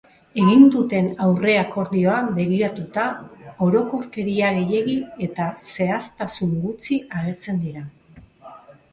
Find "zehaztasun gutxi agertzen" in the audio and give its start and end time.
5.75-7.61